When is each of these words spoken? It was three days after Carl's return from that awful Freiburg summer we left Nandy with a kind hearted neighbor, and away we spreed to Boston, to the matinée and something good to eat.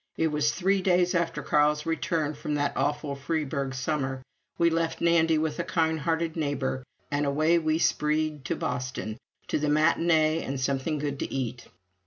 It 0.17 0.29
was 0.31 0.51
three 0.51 0.81
days 0.81 1.13
after 1.13 1.43
Carl's 1.43 1.85
return 1.85 2.33
from 2.33 2.55
that 2.55 2.75
awful 2.75 3.15
Freiburg 3.15 3.75
summer 3.75 4.23
we 4.57 4.71
left 4.71 4.99
Nandy 4.99 5.37
with 5.37 5.59
a 5.59 5.63
kind 5.63 5.99
hearted 5.99 6.35
neighbor, 6.35 6.83
and 7.11 7.23
away 7.23 7.59
we 7.59 7.77
spreed 7.77 8.43
to 8.45 8.55
Boston, 8.55 9.19
to 9.47 9.59
the 9.59 9.67
matinée 9.67 10.43
and 10.43 10.59
something 10.59 10.97
good 10.97 11.19
to 11.19 11.31
eat. 11.31 11.67